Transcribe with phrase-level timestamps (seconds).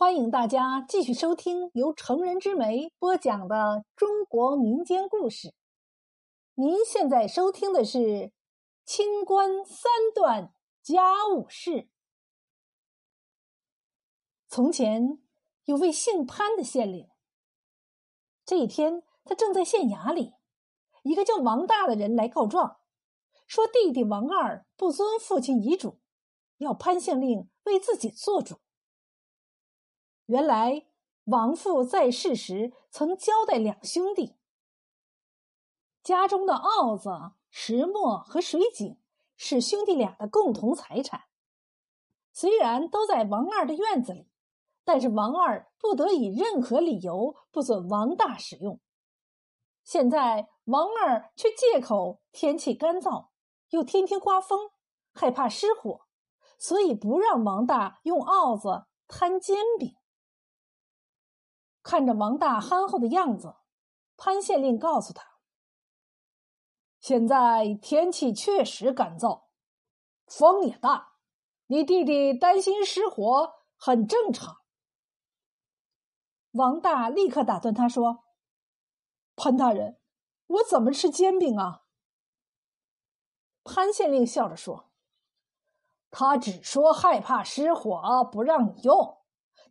[0.00, 5.52] 欢迎大家继续收听由成人之美播讲的中国民间故事。
[6.54, 7.98] 您现在收听的是
[8.86, 11.70] 《清官三段家务事》。
[14.48, 15.18] 从前
[15.66, 17.06] 有位姓潘的县令。
[18.46, 20.32] 这一天，他正在县衙里，
[21.02, 22.78] 一个叫王大的人来告状，
[23.46, 26.00] 说弟弟王二不遵父亲遗嘱，
[26.56, 28.62] 要潘县令为自己做主。
[30.30, 30.86] 原来
[31.24, 34.36] 王父在世时曾交代两兄弟，
[36.04, 38.96] 家中的鏊子、石磨和水井
[39.36, 41.22] 是兄弟俩的共同财产。
[42.32, 44.30] 虽然都在王二的院子里，
[44.84, 48.78] 但是王二不得以任何理由不准王大使用。
[49.82, 53.30] 现在王二却借口天气干燥，
[53.70, 54.70] 又天天刮风，
[55.12, 56.02] 害怕失火，
[56.56, 59.96] 所以不让王大用鏊子摊煎饼。
[61.82, 63.56] 看着王大憨厚的样子，
[64.16, 65.24] 潘县令告诉他
[67.00, 69.44] ：“现在天气确实干燥，
[70.26, 71.14] 风也大，
[71.66, 74.58] 你弟弟担心失火很正常。”
[76.52, 78.24] 王大立刻打断他说
[79.36, 79.98] ：“潘大人，
[80.48, 81.84] 我怎么吃煎饼啊？”
[83.64, 84.90] 潘县令笑着说
[86.10, 89.18] ：“他只说害怕失火，不让你用。”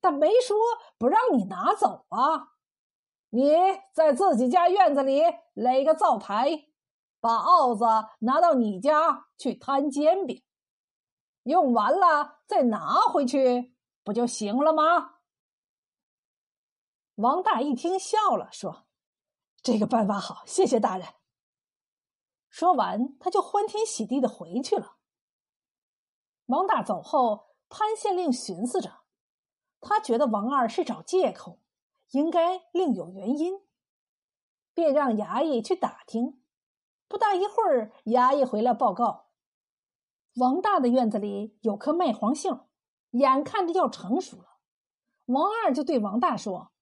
[0.00, 0.56] 但没说
[0.98, 2.54] 不让你拿走啊！
[3.30, 3.52] 你
[3.92, 5.22] 在自己家院子里
[5.54, 6.68] 垒个灶台，
[7.20, 7.84] 把鏊子
[8.20, 10.42] 拿到你家去摊煎饼，
[11.42, 15.16] 用完了再拿回去，不就行了吗？
[17.16, 18.86] 王大一听笑了，说
[19.62, 21.08] ：“这个办法好，谢谢大人。”
[22.48, 24.96] 说完，他就欢天喜地的回去了。
[26.46, 28.97] 王大走后，潘县令寻思着。
[29.80, 31.60] 他觉得王二是找借口，
[32.10, 33.60] 应该另有原因，
[34.74, 36.42] 便让衙役去打听。
[37.06, 39.28] 不大一会儿，衙役回来报告：
[40.36, 42.66] 王大的院子里有棵麦黄杏，
[43.12, 44.58] 眼看着要成熟了。
[45.26, 46.72] 王二就对王大说：“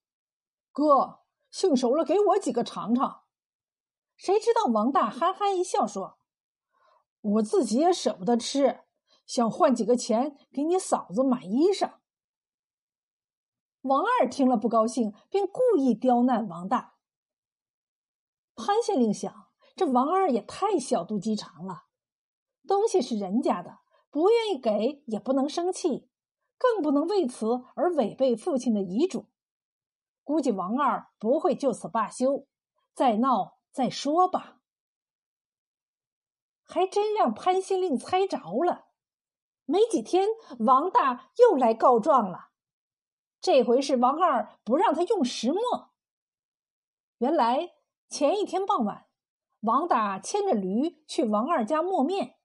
[0.72, 1.20] 哥，
[1.50, 3.24] 杏熟了，给我几个尝尝。”
[4.16, 6.18] 谁知道王大憨憨一笑说
[7.20, 8.84] ：“我自己也舍不得吃，
[9.26, 11.96] 想换几个钱给你嫂子买衣裳。”
[13.86, 16.94] 王二听了不高兴，便故意刁难王大。
[18.54, 21.84] 潘县令想，这王二也太小肚鸡肠了，
[22.66, 23.78] 东西是人家的，
[24.10, 26.08] 不愿意给也不能生气，
[26.58, 29.26] 更不能为此而违背父亲的遗嘱。
[30.24, 32.46] 估计王二不会就此罢休，
[32.92, 34.58] 再闹再说吧。
[36.64, 38.86] 还真让潘县令猜着了。
[39.66, 40.26] 没几天，
[40.58, 42.48] 王大又来告状了。
[43.46, 45.92] 这回是王二不让他用石磨。
[47.18, 47.74] 原来
[48.08, 49.06] 前一天傍晚，
[49.60, 52.38] 王大牵着驴去王二家磨面，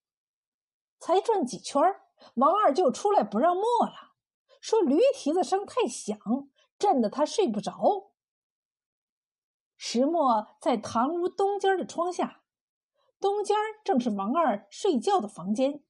[1.00, 1.82] 才转几圈
[2.36, 4.14] 王二就出来不让磨了，
[4.62, 6.20] 说驴蹄子声太响，
[6.78, 8.12] 震得他睡不着。
[9.76, 12.44] 石磨在堂屋东间的窗下，
[13.20, 15.84] 东间正是王二睡觉的房间。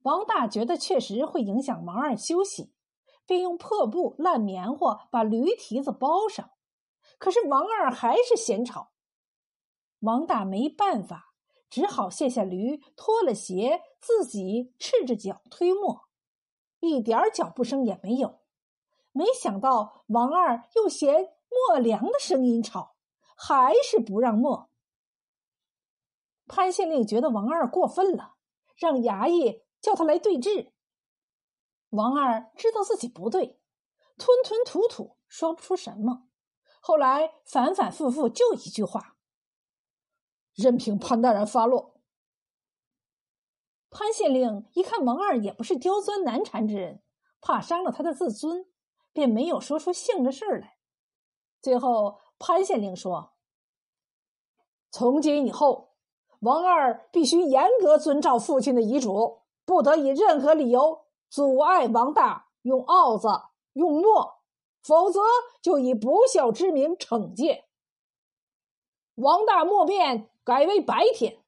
[0.00, 2.74] 王大觉得确实会影响王二休息。
[3.26, 6.50] 便用破布、烂棉花把驴蹄子包上，
[7.18, 8.90] 可是王二还是嫌吵。
[10.00, 11.34] 王大没办法，
[11.70, 16.08] 只好卸下驴，脱了鞋，自己赤着脚推磨，
[16.80, 18.40] 一点脚步声也没有。
[19.12, 22.96] 没想到王二又嫌磨凉的声音吵，
[23.36, 24.70] 还是不让磨。
[26.48, 28.34] 潘县令觉得王二过分了，
[28.76, 30.71] 让衙役叫他来对质。
[31.92, 33.60] 王二知道自己不对，
[34.16, 36.24] 吞吞吐吐说不出什么。
[36.80, 39.18] 后来反反复复就一句话
[40.56, 42.00] ：“任凭潘大人发落。”
[43.90, 47.02] 潘县令一看王二也不是刁钻难缠之人，
[47.42, 48.66] 怕伤了他的自尊，
[49.12, 50.78] 便没有说出姓的事来。
[51.60, 53.34] 最后，潘县令说
[54.90, 55.92] ：“从今以后，
[56.40, 63.26] 王二必须严格遵照父亲的遗嘱，不得以任何理由。”阻碍王大用鏊子
[63.72, 64.42] 用墨，
[64.82, 65.20] 否则
[65.62, 67.70] 就以不孝之名惩戒。
[69.14, 71.42] 王大磨面改为白天，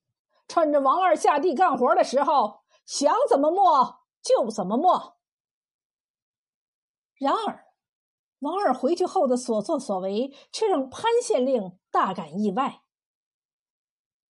[0.48, 5.18] 趁着王二下地干活的时候，想怎么磨就怎么磨。
[7.18, 7.66] 然而，
[8.38, 12.80] 王二回去后的所作所为，却让潘县令大感意外。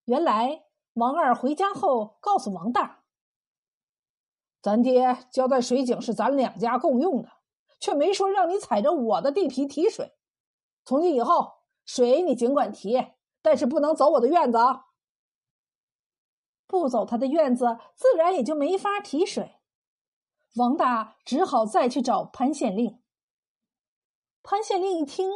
[0.07, 0.65] 原来，
[0.95, 3.04] 王二回家后告诉王大。
[4.65, 7.29] 咱爹交代水井是咱两家共用的，
[7.79, 10.15] 却没说让你踩着我的地皮提水。
[10.87, 11.53] 从今以后，
[11.85, 13.09] 水你尽管提，
[13.43, 14.87] 但是不能走我的院子啊！
[16.67, 19.57] 不走他的院子，自然也就没法提水。
[20.57, 23.03] 王大只好再去找潘县令。
[24.43, 25.29] 潘县令一听，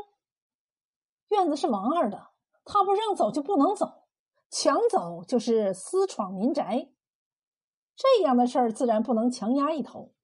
[1.28, 2.28] 院子是王二的，
[2.64, 4.04] 他不让走就不能走，
[4.48, 6.88] 强走就是私闯民宅，
[7.98, 10.14] 这样的事儿自然不能强压一头。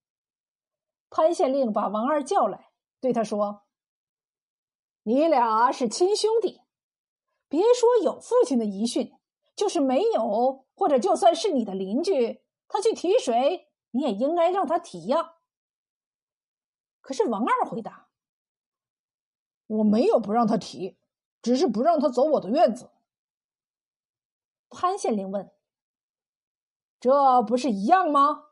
[1.11, 3.65] 潘县令把王二叫来，对他说
[5.03, 6.63] ：“你俩是亲兄弟，
[7.49, 9.13] 别说有父亲的遗训，
[9.57, 15.37] 就是没有，或者就算是你的邻居，他去提水。”你也应该让他提呀。
[17.01, 18.09] 可是王二回答
[19.69, 20.99] ：“我没有不让他提，
[21.41, 22.91] 只是不让他走我的院子。”
[24.69, 25.49] 潘县令问
[27.05, 28.45] ：“这不是一样吗？”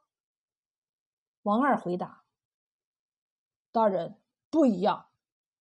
[1.41, 2.25] 王二回答
[3.73, 4.19] ：“大人
[4.51, 5.07] 不一样，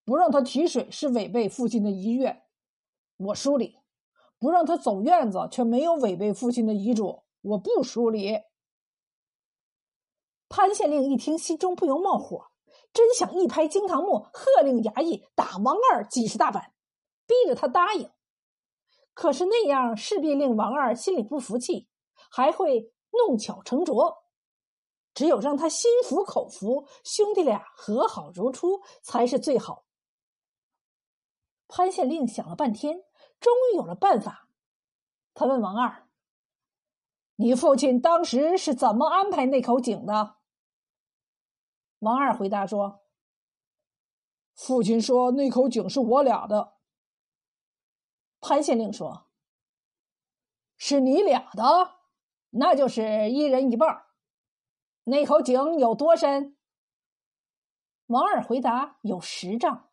[0.03, 2.43] 不让他提水是违背父亲的遗愿。
[3.15, 3.79] 我疏理，
[4.37, 8.41] 不让他走院子却没有违背父亲的遗嘱，我不疏理。”
[10.49, 12.51] 潘县令一听，心中不由冒火，
[12.91, 16.73] 真想一拍惊堂木，喝令衙役打王二几十大板，
[17.25, 18.11] 逼着他答应。
[19.13, 21.87] 可是那样势必令王二心里不服气，
[22.31, 24.23] 还会弄巧成拙。
[25.13, 29.85] 只有让他心服口服，兄弟俩和好如初，才是最好。
[31.67, 33.03] 潘县令想了半天，
[33.39, 34.47] 终于有了办法。
[35.33, 36.07] 他问王二
[37.35, 40.37] ：“你父亲当时是怎么安排那口井的？”
[41.99, 43.03] 王二回答说
[44.55, 46.77] ：“父亲说那口井是我俩的。”
[48.39, 49.27] 潘县令说
[50.77, 52.00] ：“是你俩的，
[52.51, 54.03] 那就是一人一半。
[55.03, 56.55] 那口井有多深？”
[58.07, 59.89] 王二回答：“有十丈。”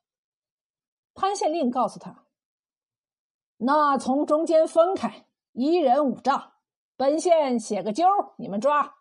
[1.14, 2.26] 潘县令告诉他
[3.58, 6.52] ：“那从中间分开，一人五丈。
[6.96, 8.04] 本县写个揪，
[8.36, 8.96] 你们抓。”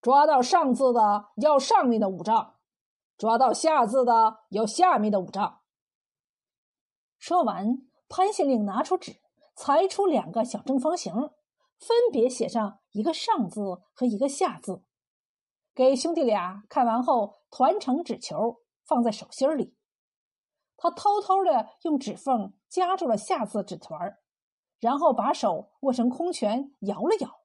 [0.00, 2.54] 抓到上字的要上面的五丈，
[3.16, 5.60] 抓到下字的要下面的五丈。
[7.18, 9.16] 说完，潘县令拿出纸，
[9.56, 11.12] 裁出两个小正方形，
[11.78, 13.60] 分别写上一个上字
[13.92, 14.84] 和一个下字，
[15.74, 19.76] 给兄弟俩看完后，团成纸球，放在手心里。
[20.76, 24.18] 他偷偷的用指缝夹住了下字纸团
[24.78, 27.40] 然后把手握成空拳，摇了摇，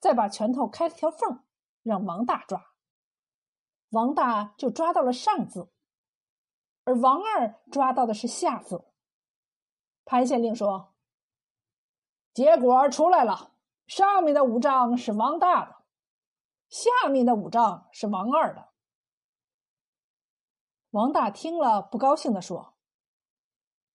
[0.00, 1.42] 再把拳头开了条缝。
[1.82, 2.72] 让王大抓，
[3.90, 5.70] 王大就抓到了上字，
[6.82, 8.86] 而王二抓到的是下字。
[10.04, 10.96] 潘县令说
[12.34, 13.52] ：“结果出来了，
[13.86, 15.76] 上面的五丈是王大的，
[16.68, 18.70] 下面的五丈是王二的。”
[20.90, 22.74] 王大听了，不高兴的说：“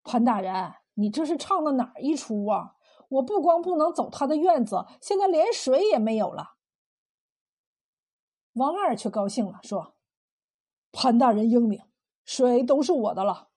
[0.04, 2.76] 潘大人，你这是唱的哪一出啊？
[3.10, 6.56] 我不光不能走他的院子，现在连水也没有了。”
[8.54, 9.96] 王二却高兴了，说
[10.92, 11.82] ：“潘大人英明，
[12.24, 13.50] 水都是我的了。”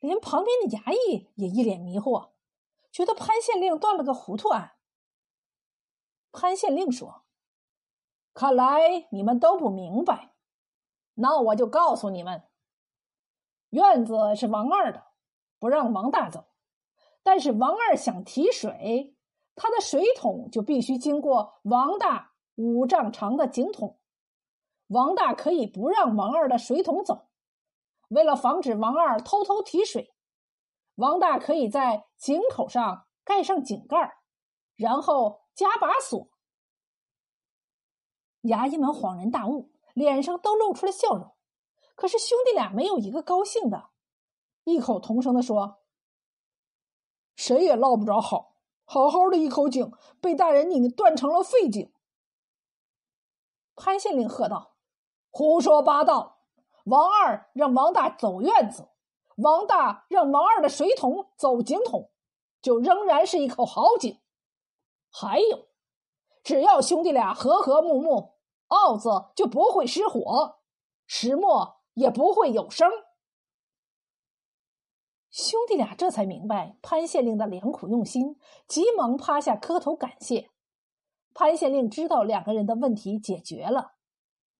[0.00, 2.30] 连旁边的衙役也一脸迷惑，
[2.90, 4.77] 觉得潘县令断了个糊涂案。
[6.32, 7.24] 潘县令说
[8.34, 10.34] ：“看来你们都不明白，
[11.14, 12.48] 那我就告诉你们，
[13.70, 15.06] 院子是王二的，
[15.58, 16.46] 不让王大走。
[17.22, 19.16] 但是王二想提水，
[19.54, 22.26] 他的水桶就必须经过王大。”
[22.60, 24.00] 五丈长的井筒，
[24.88, 27.28] 王大可以不让王二的水桶走。
[28.08, 30.12] 为了防止王二偷偷提水，
[30.96, 34.16] 王大可以在井口上盖上井盖，
[34.74, 36.28] 然后加把锁。
[38.42, 41.34] 衙役们恍然大悟，脸上都露出了笑容。
[41.96, 43.90] 可是兄弟俩没有一个高兴的，
[44.62, 45.82] 异口同声的说
[47.34, 51.92] ：“谁也落不着好，好好的一口井，被大人你们断成了废井。”
[53.74, 54.76] 潘县令喝道
[55.28, 56.38] ：“胡说八道！
[56.84, 58.88] 王二让王大走院子，
[59.38, 62.12] 王大让王二的水桶走井筒，
[62.62, 64.20] 就仍然是一口好井。
[65.10, 65.66] 还有，
[66.42, 68.34] 只要兄弟俩和和睦睦，
[68.68, 70.60] 鏊子就不会失火，
[71.06, 72.90] 石磨也不会有声。”
[75.30, 80.50] 兄弟俩这才明白潘县令的良苦用心，急忙趴下磕头感谢。
[81.34, 83.92] 潘县令知道两个人的问题解决了，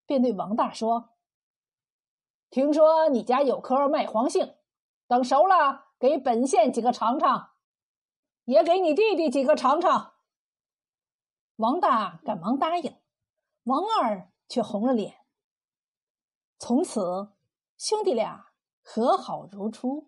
[0.06, 1.10] 便对王大说
[2.50, 4.54] ：“听说你家有棵麦黄杏，
[5.08, 7.50] 等熟了给本县几个尝尝，
[8.44, 10.12] 也给你弟弟几个尝尝。”
[11.58, 12.96] 王大赶忙答应，
[13.64, 15.16] 王二却红了脸。
[16.56, 17.32] 从此，
[17.76, 20.07] 兄弟俩和好如初。